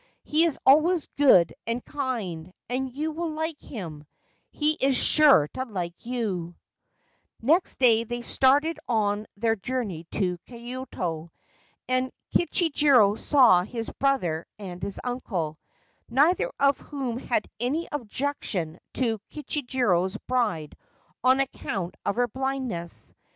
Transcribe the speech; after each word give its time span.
He 0.23 0.45
is 0.45 0.57
always 0.65 1.05
good 1.15 1.53
and 1.67 1.85
kind, 1.85 2.51
and 2.67 2.91
you 2.91 3.11
will 3.11 3.29
like 3.29 3.61
him— 3.61 4.03
he 4.51 4.71
is 4.71 4.97
sure 4.97 5.47
to 5.53 5.63
like 5.65 5.93
you/ 6.03 6.55
Next 7.39 7.75
day 7.77 8.03
they 8.03 8.23
started 8.23 8.79
on 8.87 9.27
their 9.37 9.55
journey 9.55 10.07
to 10.13 10.39
Kyoto, 10.47 11.31
and 11.87 12.11
Kichijiro 12.33 13.15
saw 13.15 13.61
his 13.61 13.91
brother 13.91 14.47
and 14.57 14.81
his 14.81 14.99
uncle, 15.03 15.59
neither 16.09 16.51
of 16.59 16.79
whom 16.79 17.19
had 17.19 17.47
any 17.59 17.87
objection 17.91 18.79
to 18.93 19.19
Kichijiro's 19.29 20.17
bride 20.27 20.75
on 21.23 21.39
account 21.39 21.93
of 22.07 22.15
her 22.15 22.27
blindness. 22.27 23.13